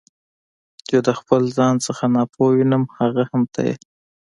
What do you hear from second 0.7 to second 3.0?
چې د خپل ځان نه ناپوه وینم